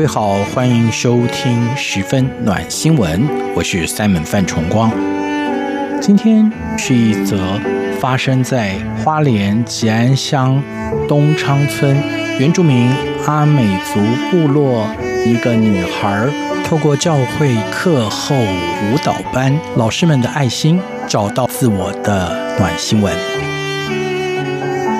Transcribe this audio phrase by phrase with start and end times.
[0.00, 3.22] 各位好，欢迎收听十分暖新闻，
[3.54, 4.90] 我是 Simon 范崇光。
[6.00, 7.60] 今天是一则
[8.00, 10.62] 发生在花莲吉安乡
[11.06, 11.94] 东昌村
[12.38, 12.90] 原住民
[13.26, 14.00] 阿美族
[14.30, 14.86] 部落
[15.26, 16.26] 一个女孩，
[16.64, 23.14] 透过教会课后舞蹈班老师们的爱心，找到自我的暖新闻。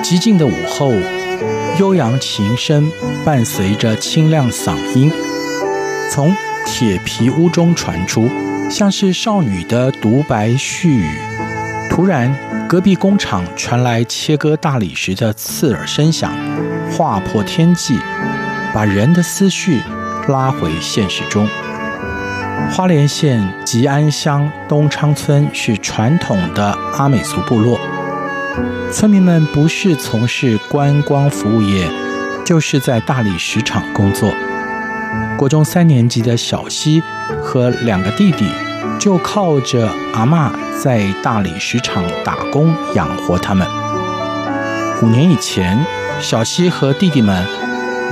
[0.03, 0.91] 寂静的午后。
[1.79, 2.91] 悠扬琴声
[3.25, 5.11] 伴随着清亮嗓音，
[6.11, 8.29] 从铁皮屋中传出，
[8.69, 11.09] 像是少女的独白絮语。
[11.89, 12.35] 突然，
[12.67, 16.31] 隔壁工厂传来切割大理石的刺耳声响，
[16.91, 17.97] 划破天际，
[18.73, 19.79] 把人的思绪
[20.27, 21.47] 拉回现实中。
[22.71, 27.79] 花莲县吉安乡东昌村是传统的阿美族部落。
[28.91, 31.87] 村民们不是从事观光服务业，
[32.45, 34.29] 就是在大理石厂工作。
[35.37, 37.01] 国中三年级的小西
[37.41, 38.45] 和两个弟弟
[38.99, 43.67] 就靠着阿嬷在大理石厂打工养活他们。
[45.01, 45.83] 五年以前，
[46.19, 47.45] 小西和弟弟们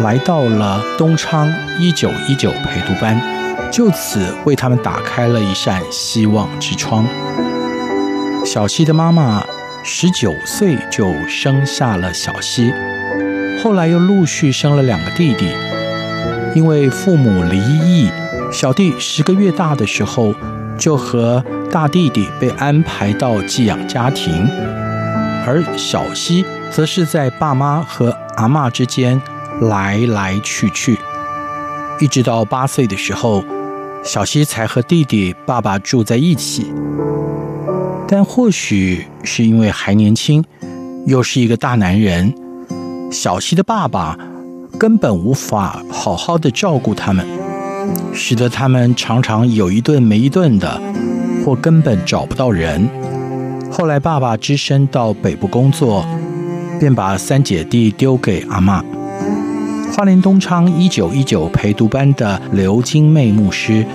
[0.02, 3.22] 来到了东昌一九一九陪读班，
[3.72, 7.06] 就此为他们打开了一扇希望之窗。
[8.46, 9.44] 小西的妈妈。
[9.84, 12.72] 十九岁就生下了小希，
[13.64, 15.52] 后来又陆续生了两个弟弟。
[16.56, 18.10] 因为父母离异，
[18.52, 20.34] 小弟十个月大的时候
[20.78, 24.48] 就和大弟弟被安排到寄养家庭，
[25.46, 29.22] 而小希则是在爸妈和阿嬷之间
[29.62, 30.98] 来来去去，
[32.00, 33.44] 一直到八岁的时候，
[34.04, 36.74] 小希才和弟弟爸爸住在一起。
[38.12, 40.44] 但或许是因为还年轻，
[41.06, 42.34] 又是一个大男人，
[43.12, 44.18] 小希的爸爸
[44.80, 47.24] 根本无法好好的照顾他们，
[48.12, 50.82] 使得他们常常有一顿没一顿的，
[51.46, 52.90] 或根本找不到人。
[53.72, 56.04] 后来爸爸只身到北部工作，
[56.80, 58.84] 便把三姐弟丢给阿嬷。
[59.96, 63.86] 花莲东昌一九一九陪读班的刘金妹牧师，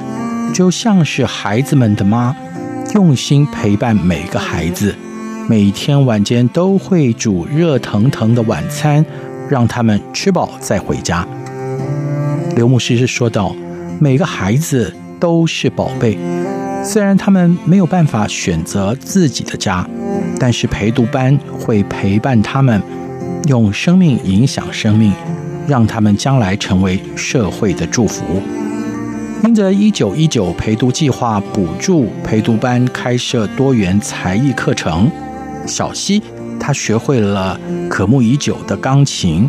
[0.54, 2.36] 就像是孩子们的妈。
[2.92, 4.94] 用心陪伴每个孩子，
[5.48, 9.04] 每天晚间都会煮热腾腾的晚餐，
[9.48, 11.26] 让他们吃饱再回家。
[12.54, 13.54] 刘牧师是说道
[13.98, 16.16] ：“每个孩子都是宝贝，
[16.84, 19.88] 虽然他们没有办法选择自己的家，
[20.38, 22.80] 但是陪读班会陪伴他们，
[23.48, 25.12] 用生命影响生命，
[25.66, 28.22] 让他们将来成为社会的祝福。”
[29.44, 35.10] 因着一九一九陪读计划补助陪读班开设多元才艺课程，
[35.66, 36.22] 小溪
[36.58, 37.60] 他学会了
[37.90, 39.46] 渴慕已久的钢琴。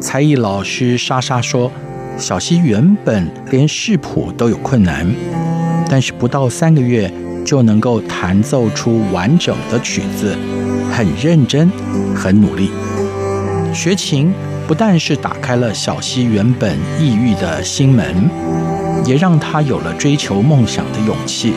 [0.00, 1.70] 才艺老师莎莎说，
[2.18, 5.06] 小溪原本连视谱都有困难，
[5.88, 7.08] 但是不到三个月
[7.46, 10.36] 就能够弹奏出完整的曲子，
[10.90, 11.70] 很认真，
[12.16, 12.72] 很努力。
[13.72, 14.32] 学琴
[14.66, 18.28] 不但是打开了小溪原本抑郁的心门。
[19.04, 21.54] 也让他有了追求梦想的勇气。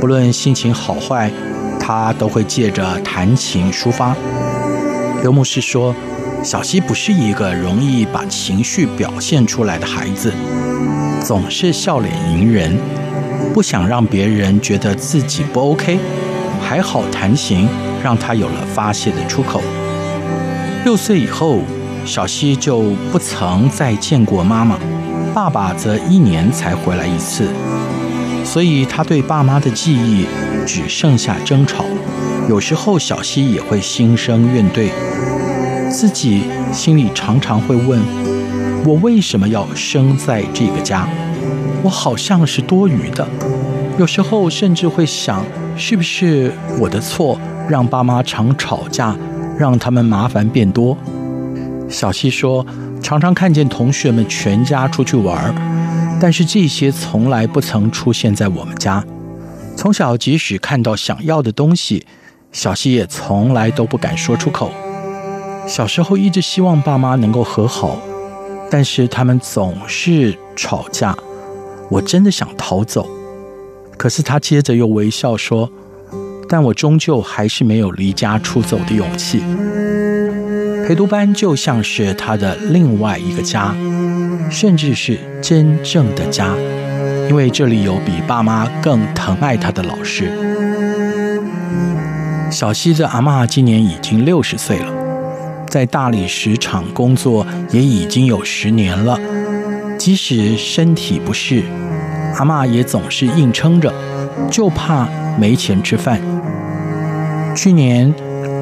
[0.00, 1.30] 不论心情好坏，
[1.78, 4.16] 他都会借着弹琴抒发。
[5.22, 5.94] 刘牧师说
[6.42, 10.32] ：“小溪不是一个容易把情绪表现出来的孩子，
[11.22, 12.78] 总是笑脸迎人，
[13.52, 15.98] 不想让别人觉得自己不 OK。
[16.62, 17.68] 还好弹琴
[18.02, 19.60] 让他有了发泄的出口。
[20.84, 21.58] 六岁以后，
[22.06, 22.80] 小溪就
[23.12, 24.78] 不曾再见过妈妈。”
[25.32, 27.48] 爸爸则一年才回来一次，
[28.44, 30.26] 所以他对爸妈的记忆
[30.66, 31.84] 只剩下争吵。
[32.48, 34.90] 有时候小西也会心生怨怼，
[35.88, 36.42] 自己
[36.72, 38.00] 心里常常会问：
[38.84, 41.08] 我为什么要生在这个家？
[41.84, 43.26] 我好像是多余的。
[43.98, 45.44] 有时候甚至会想，
[45.76, 49.16] 是不是我的错，让爸妈常吵架，
[49.56, 50.98] 让他们麻烦变多？
[51.88, 52.66] 小西说。
[53.02, 55.54] 常常看见同学们全家出去玩，
[56.20, 59.04] 但是这些从来不曾出现在我们家。
[59.76, 62.06] 从小即使看到想要的东西，
[62.52, 64.70] 小西也从来都不敢说出口。
[65.66, 67.98] 小时候一直希望爸妈能够和好，
[68.70, 71.16] 但是他们总是吵架。
[71.88, 73.08] 我真的想逃走，
[73.96, 75.68] 可是他接着又微笑说
[76.48, 79.42] ：“但我终究还是没有离家出走的勇气。”
[80.86, 83.74] 陪读班就像是他的另外一个家，
[84.50, 86.54] 甚至是真正的家，
[87.28, 90.30] 因为这里有比爸妈更疼爱他的老师。
[92.50, 94.92] 小西的阿嬷今年已经六十岁了，
[95.68, 99.18] 在大理石厂工作也已经有十年了。
[99.96, 101.62] 即使身体不适，
[102.34, 103.94] 阿嬷也总是硬撑着，
[104.50, 105.06] 就怕
[105.38, 106.20] 没钱吃饭。
[107.54, 108.12] 去年，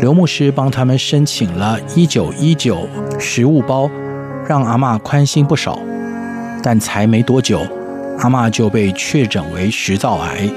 [0.00, 3.90] 刘牧师帮他们申请了一九一九食物包，
[4.46, 5.78] 让阿嬷宽心不少。
[6.62, 7.66] 但才没多久，
[8.18, 10.48] 阿嬷就被确诊为食道癌。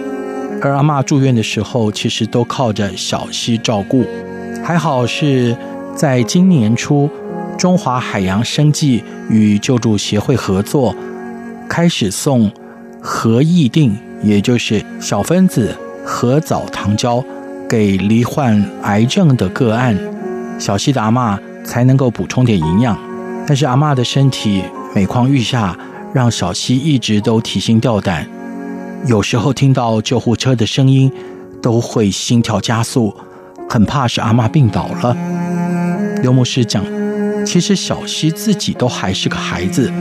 [0.61, 4.05] 而阿嬷住院的时候，其实都靠着小溪照顾。
[4.63, 5.55] 还好是
[5.95, 7.09] 在今年初。
[7.57, 10.95] 中华海洋生计与救助协会合作，
[11.69, 12.51] 开始送
[12.99, 13.91] 合益錠，
[14.23, 17.23] 也就是小分子核藻糖胶，
[17.71, 19.97] 给罹患癌症的个案，
[20.59, 22.99] 小溪的阿嬷才能够补充点营养。
[23.47, 24.61] 但是阿嬷的身体
[24.93, 25.73] 每况愈下，
[26.13, 28.27] 让小溪一直都提心吊胆，
[29.05, 31.09] 有时候听到救护车的声音，
[31.61, 33.15] 都会心跳加速，
[33.69, 35.15] 很怕是阿嬷病倒了。
[36.21, 36.83] 刘牧师讲。
[37.43, 39.91] 其实小溪自己都还是个孩子，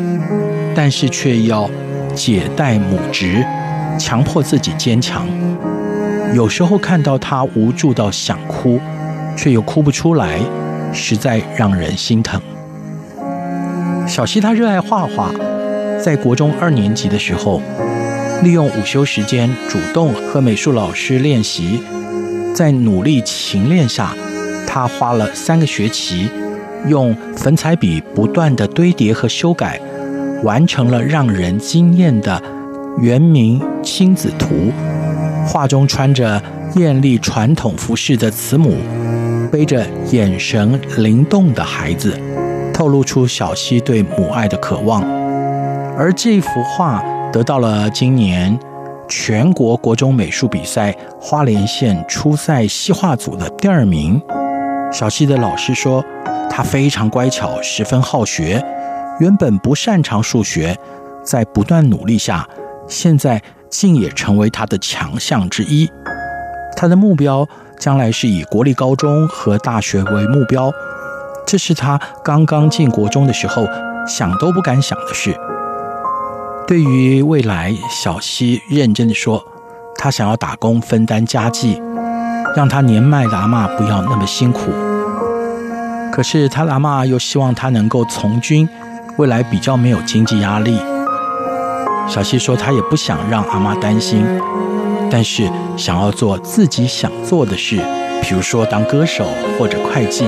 [0.75, 1.71] 但是却要
[2.15, 3.43] 解带母职，
[3.99, 5.27] 强迫自己坚强。
[6.33, 8.81] 有时候看到他无助到想哭，
[9.37, 10.41] 却又哭不出来，
[10.93, 12.41] 实在让人心疼。
[14.07, 15.33] 小希他热爱画画，
[16.03, 17.61] 在国中二年级的时候，
[18.43, 21.83] 利用午休时间主动和美术老师练习，
[22.55, 24.15] 在努力勤练下，
[24.67, 26.29] 他花了三个学期。
[26.89, 29.79] 用粉彩笔不断地堆叠和修改，
[30.43, 32.43] 完成了让人惊艳的
[32.99, 34.73] 原名亲子图。
[35.47, 36.43] 画中穿着
[36.77, 38.77] 艳丽传统服饰的慈母，
[39.51, 42.19] 背着眼神灵动的孩子，
[42.73, 45.03] 透露出小希对母爱的渴望。
[45.97, 47.03] 而这幅画
[47.33, 48.59] 得到了今年
[49.09, 54.21] 全国国中美术比赛花莲县初赛西画组的第二名。
[54.93, 56.05] 小希的老师说。
[56.53, 58.61] 他非常乖巧，十分好学。
[59.21, 60.77] 原本不擅长数学，
[61.23, 62.47] 在不断努力下，
[62.89, 65.91] 现在竟也成为他的强项之一。
[66.77, 70.71] 他的目标将来是以国立高中和大学为目标，
[71.47, 73.67] 这是他刚刚进国中的时候
[74.07, 75.35] 想都不敢想的事。
[76.67, 79.45] 对于未来，小西认真的说，
[79.97, 81.83] 他想要打工分担家计，
[82.57, 84.71] 让他年迈的阿嬷不要那么辛苦。
[86.13, 88.69] 可是他阿嬷又希望他能够从军，
[89.17, 90.79] 未来比较没有经济压力。
[92.09, 94.25] 小西说他也不想让阿妈担心，
[95.11, 97.77] 但是想要做自己想做的事，
[98.23, 99.27] 比如说当歌手
[99.59, 100.27] 或者会计，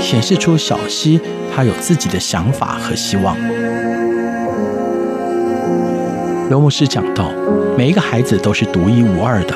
[0.00, 1.20] 显示出小西
[1.54, 3.36] 他有自己的想法和希望。
[6.48, 7.30] 刘牧师讲到，
[7.78, 9.54] 每一个孩子都是独一无二的，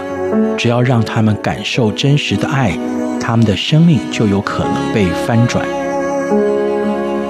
[0.56, 2.76] 只要让他们感受真实的爱。
[3.20, 5.66] 他们的生命就有可能被翻转。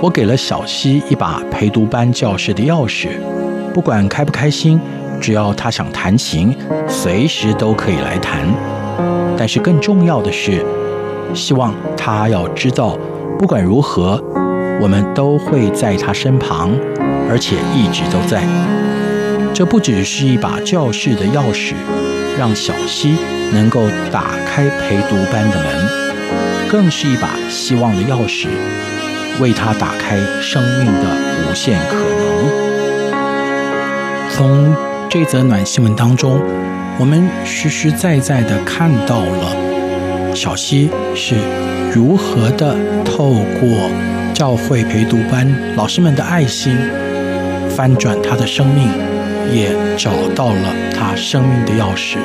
[0.02, 3.10] 我给了小西一把陪读班教室的钥匙，
[3.74, 4.80] 不管开不开心，
[5.20, 6.56] 只要他想弹琴，
[6.88, 8.46] 随时都可以来弹。
[9.36, 10.64] 但是更重要的是，
[11.34, 12.96] 希望他要知道，
[13.36, 14.22] 不管如何，
[14.80, 16.70] 我们都会在他身旁，
[17.28, 18.44] 而且一直都在。
[19.52, 21.74] 这不只是一把教室的钥匙。
[22.36, 23.16] 让小希
[23.52, 28.48] 能够打开陪读班的门，更是一把希望的钥匙，
[29.40, 31.16] 为他打开生命的
[31.48, 32.73] 无限可能。
[34.36, 34.74] 从
[35.08, 36.40] 这则暖新闻当中，
[36.98, 41.36] 我们实实在在地看到了小溪是
[41.94, 42.74] 如何的
[43.04, 43.88] 透过
[44.34, 46.76] 教会陪读班老师们的爱心，
[47.70, 48.88] 翻转他的生命，
[49.52, 52.16] 也找到了他生命的钥匙。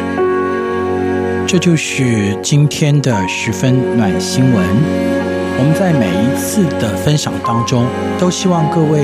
[1.45, 5.28] 这就是今天的十分暖新闻。
[5.59, 7.85] 我们在每一次的分享当中，
[8.17, 9.01] 都希望各位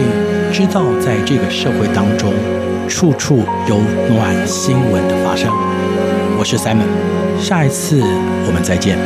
[0.53, 2.31] 知道，在这个社会当中，
[2.87, 5.51] 处处有暖新闻的发生。
[6.39, 6.87] 我是 Simon，
[7.43, 7.99] 下一次
[8.47, 8.97] 我们再见。